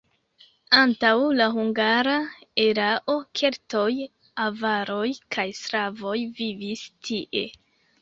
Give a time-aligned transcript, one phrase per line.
[0.77, 2.15] Antaŭ la hungara
[2.65, 3.85] erao keltoj,
[4.49, 5.07] avaroj
[5.39, 7.51] kaj slavoj vivis tie.